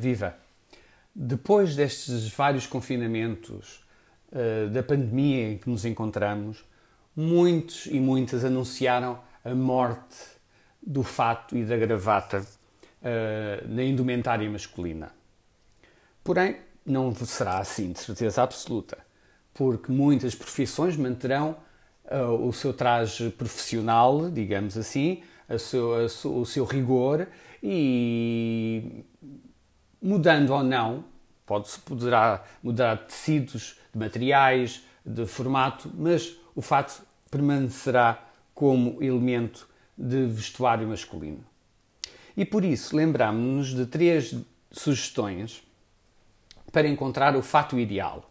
[0.00, 0.34] Viva!
[1.14, 3.84] Depois destes vários confinamentos
[4.32, 6.64] uh, da pandemia em que nos encontramos,
[7.14, 10.16] muitos e muitas anunciaram a morte
[10.82, 15.12] do fato e da gravata uh, na indumentária masculina.
[16.24, 16.56] Porém,
[16.86, 18.96] não será assim de certeza absoluta,
[19.52, 21.58] porque muitas profissões manterão
[22.06, 27.28] uh, o seu traje profissional, digamos assim, a seu, a o seu rigor
[27.62, 29.04] e
[30.02, 31.04] mudando ou não,
[31.46, 38.22] pode-se poderá mudar de tecidos, de materiais, de formato, mas o fato permanecerá
[38.54, 41.44] como elemento de vestuário masculino.
[42.36, 44.34] E por isso lembramos-nos de três
[44.70, 45.62] sugestões
[46.72, 48.30] para encontrar o fato ideal.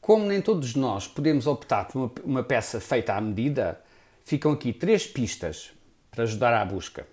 [0.00, 3.80] Como nem todos nós podemos optar por uma, peça feita à medida,
[4.24, 5.72] ficam aqui três pistas
[6.10, 7.06] para ajudar à busca.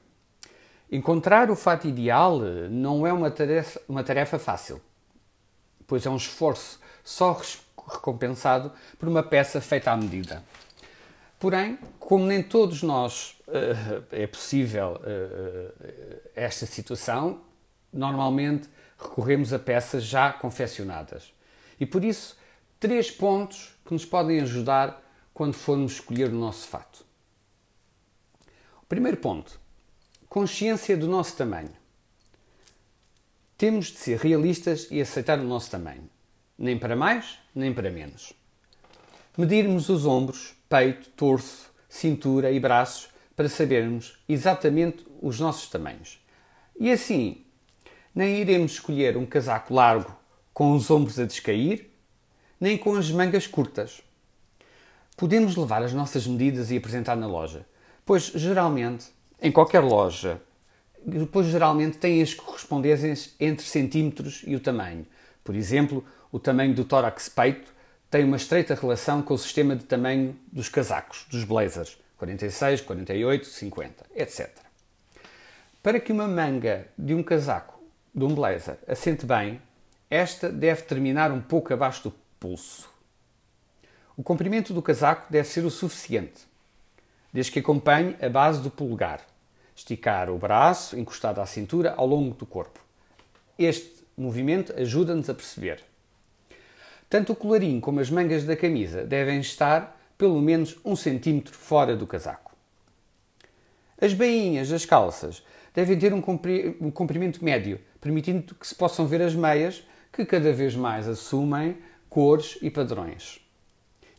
[0.92, 2.40] Encontrar o fato ideal
[2.70, 4.82] não é uma tarefa, uma tarefa fácil,
[5.88, 7.40] pois é um esforço só
[7.92, 10.44] recompensado por uma peça feita à medida.
[11.40, 17.42] Porém, como nem todos nós uh, é possível uh, esta situação,
[17.92, 21.34] normalmente recorremos a peças já confeccionadas.
[21.80, 22.38] E por isso,
[22.80, 25.02] três pontos que nos podem ajudar
[25.34, 27.06] quando formos escolher o nosso fato.
[28.82, 29.60] O primeiro ponto:
[30.36, 31.72] consciência do nosso tamanho.
[33.58, 36.10] Temos de ser realistas e aceitar o nosso tamanho,
[36.58, 38.34] nem para mais, nem para menos.
[39.38, 46.20] Medirmos os ombros, peito, torso, cintura e braços para sabermos exatamente os nossos tamanhos.
[46.78, 47.46] E assim,
[48.14, 50.14] nem iremos escolher um casaco largo
[50.54, 51.90] com os ombros a descair,
[52.60, 54.02] nem com as mangas curtas.
[55.16, 57.66] Podemos levar as nossas medidas e apresentar na loja,
[58.06, 59.15] pois geralmente,
[59.46, 60.42] em qualquer loja,
[61.32, 65.06] pois geralmente têm as correspondências entre centímetros e o tamanho.
[65.44, 67.72] Por exemplo, o tamanho do tórax peito
[68.10, 73.46] tem uma estreita relação com o sistema de tamanho dos casacos, dos blazers, 46, 48,
[73.46, 74.50] 50, etc.
[75.84, 77.80] Para que uma manga de um casaco,
[78.16, 79.62] de um blazer, assente bem,
[80.10, 82.90] esta deve terminar um pouco abaixo do pulso.
[84.18, 86.48] O comprimento do casaco deve ser o suficiente,
[87.32, 89.35] desde que acompanhe a base do polegar.
[89.76, 92.80] Esticar o braço encostado à cintura ao longo do corpo.
[93.60, 95.84] Este movimento ajuda-nos a perceber
[97.10, 101.96] tanto o colarinho como as mangas da camisa devem estar pelo menos um centímetro fora
[101.96, 102.54] do casaco.
[104.02, 105.42] As bainhas das calças
[105.74, 110.76] devem ter um comprimento médio, permitindo que se possam ver as meias, que cada vez
[110.76, 111.78] mais assumem
[112.10, 113.40] cores e padrões,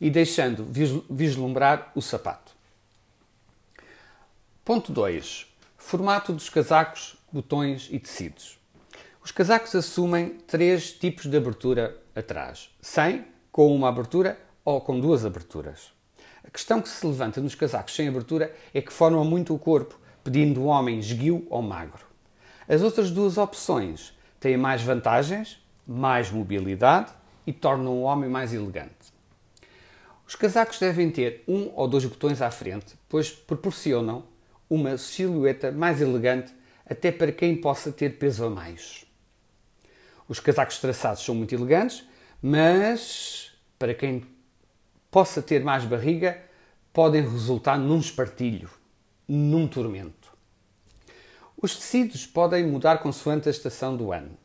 [0.01, 0.67] e deixando
[1.11, 2.56] vislumbrar o sapato.
[4.67, 5.47] Ponto 2.
[5.79, 8.59] Formato dos casacos, botões e tecidos.
[9.23, 15.25] Os casacos assumem três tipos de abertura atrás: sem, com uma abertura ou com duas
[15.25, 15.93] aberturas.
[16.43, 20.01] A questão que se levanta nos casacos sem abertura é que formam muito o corpo,
[20.25, 22.05] pedindo o homem esguio ou magro.
[22.69, 27.13] As outras duas opções têm mais vantagens, mais mobilidade
[27.47, 29.15] e tornam o homem mais elegante.
[30.27, 34.35] Os casacos devem ter um ou dois botões à frente, pois proporcionam
[34.69, 36.53] uma silhueta mais elegante
[36.89, 39.05] até para quem possa ter peso a mais.
[40.29, 42.05] Os casacos traçados são muito elegantes,
[42.43, 44.25] mas para quem
[45.11, 46.41] possa ter mais barriga,
[46.93, 48.71] podem resultar num espartilho,
[49.29, 50.33] num tormento.
[51.61, 54.37] Os tecidos podem mudar consoante a estação do ano.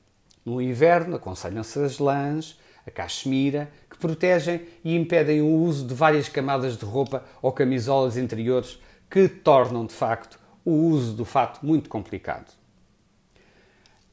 [0.46, 6.30] No inverno, aconselham-se as lãs, a cachemira, que protegem e impedem o uso de várias
[6.30, 8.80] camadas de roupa ou camisolas interiores
[9.12, 12.50] que tornam, de facto, o uso do fato muito complicado.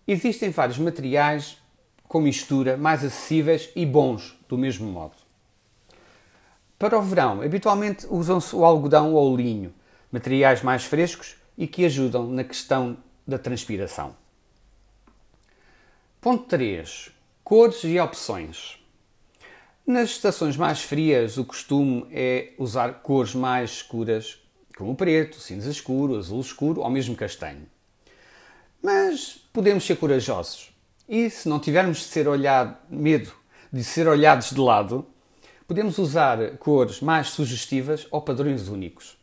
[0.07, 1.57] Existem vários materiais
[2.03, 5.15] com mistura mais acessíveis e bons do mesmo modo.
[6.77, 9.73] Para o verão, habitualmente usam-se o algodão ou o linho,
[10.11, 14.17] materiais mais frescos e que ajudam na questão da transpiração.
[16.21, 17.11] Ponto 3.
[17.45, 18.79] Cores e opções.
[19.87, 24.41] Nas estações mais frias, o costume é usar cores mais escuras,
[24.79, 27.67] como o preto, cinza escuro, azul escuro ou mesmo castanho.
[28.81, 30.73] Mas podemos ser corajosos.
[31.09, 33.33] E se não tivermos de ser olhado, medo
[33.73, 35.05] de ser olhados de lado,
[35.67, 39.19] podemos usar cores mais sugestivas ou padrões únicos.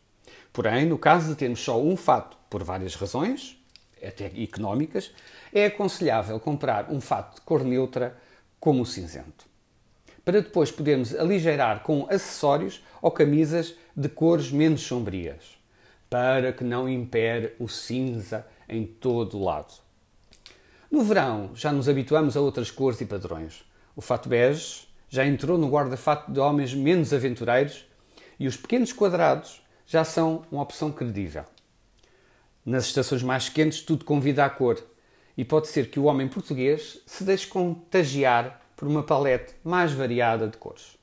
[0.51, 3.57] Porém, no caso de termos só um fato por várias razões,
[4.05, 5.11] até económicas,
[5.53, 8.17] é aconselhável comprar um fato de cor neutra
[8.59, 9.45] como o cinzento.
[10.25, 15.57] Para depois podermos aligeirar com acessórios ou camisas de cores menos sombrias,
[16.09, 19.73] para que não impere o cinza em todo o lado.
[20.91, 23.63] No verão já nos habituamos a outras cores e padrões.
[23.95, 27.85] O fato bege já entrou no guarda-fato de homens menos aventureiros
[28.39, 31.45] e os pequenos quadrados já são uma opção credível.
[32.65, 34.83] Nas estações mais quentes, tudo convida à cor
[35.37, 40.47] e pode ser que o homem português se deixe contagiar por uma palete mais variada
[40.47, 40.97] de cores.